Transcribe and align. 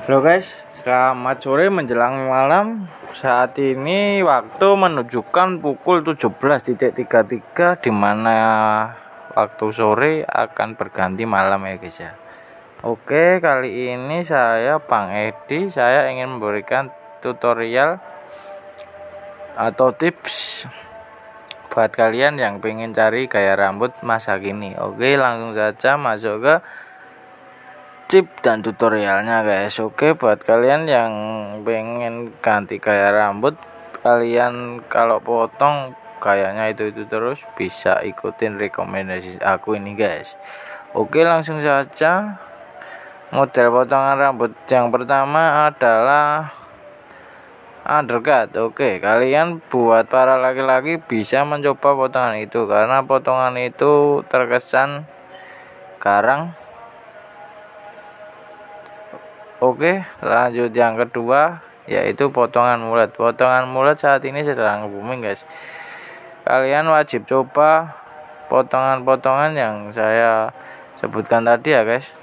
Halo 0.00 0.24
guys, 0.24 0.56
selamat 0.80 1.44
sore 1.44 1.68
menjelang 1.68 2.24
malam. 2.24 2.88
Saat 3.12 3.60
ini 3.60 4.24
waktu 4.24 4.64
menunjukkan 4.72 5.60
pukul 5.60 6.00
17.33 6.00 7.84
di 7.84 7.92
mana 7.92 8.36
waktu 9.36 9.66
sore 9.68 10.24
akan 10.24 10.80
berganti 10.80 11.28
malam 11.28 11.68
ya 11.68 11.76
guys 11.76 12.00
ya. 12.00 12.16
Oke, 12.80 13.44
kali 13.44 13.92
ini 13.92 14.24
saya 14.24 14.80
Bang 14.80 15.12
Edi, 15.12 15.68
saya 15.68 16.08
ingin 16.08 16.40
memberikan 16.40 16.88
tutorial 17.20 18.00
atau 19.52 19.92
tips 19.92 20.64
buat 21.68 21.92
kalian 21.92 22.40
yang 22.40 22.64
pengen 22.64 22.96
cari 22.96 23.28
gaya 23.28 23.52
rambut 23.52 23.92
masa 24.00 24.40
kini. 24.40 24.72
Oke, 24.80 25.20
langsung 25.20 25.52
saja 25.52 26.00
masuk 26.00 26.40
ke 26.40 26.54
chip 28.10 28.26
dan 28.42 28.58
tutorialnya 28.58 29.46
guys. 29.46 29.78
Oke 29.78 30.18
buat 30.18 30.42
kalian 30.42 30.90
yang 30.90 31.12
pengen 31.62 32.34
ganti 32.42 32.82
gaya 32.82 33.14
rambut 33.14 33.54
kalian 34.02 34.82
kalau 34.90 35.22
potong 35.22 35.94
kayaknya 36.18 36.74
itu 36.74 36.90
itu 36.90 37.06
terus 37.06 37.46
bisa 37.54 38.02
ikutin 38.02 38.58
rekomendasi 38.58 39.38
aku 39.38 39.78
ini 39.78 39.94
guys. 39.94 40.34
Oke 40.90 41.22
langsung 41.22 41.62
saja. 41.62 42.42
Model 43.30 43.70
potongan 43.70 44.18
rambut 44.18 44.58
yang 44.66 44.90
pertama 44.90 45.70
adalah 45.70 46.50
undercut. 47.86 48.50
Oke 48.58 48.98
kalian 48.98 49.62
buat 49.70 50.10
para 50.10 50.34
laki-laki 50.34 50.98
bisa 50.98 51.46
mencoba 51.46 51.94
potongan 51.94 52.42
itu 52.42 52.66
karena 52.66 53.06
potongan 53.06 53.54
itu 53.54 54.26
terkesan 54.26 55.06
garang 56.02 56.58
Oke, 59.60 60.08
lanjut 60.24 60.72
yang 60.72 60.96
kedua 60.96 61.60
yaitu 61.84 62.32
potongan 62.32 62.80
mulut. 62.80 63.12
Potongan 63.12 63.68
mulut 63.68 64.00
saat 64.00 64.24
ini 64.24 64.40
sedang 64.40 64.88
booming, 64.88 65.20
guys. 65.20 65.44
Kalian 66.48 66.88
wajib 66.88 67.28
coba 67.28 67.92
potongan-potongan 68.48 69.52
yang 69.52 69.92
saya 69.92 70.48
sebutkan 70.96 71.44
tadi 71.44 71.76
ya, 71.76 71.84
guys. 71.84 72.16